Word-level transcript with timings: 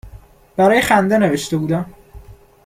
برای 0.55 0.81
خنده 0.81 1.17
نوشته 1.17 1.57
بودم 1.57 1.93